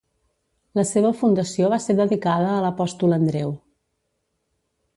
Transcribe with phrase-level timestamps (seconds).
[0.79, 3.57] La seva fundació va ser dedicada a l'apòstol Andreu.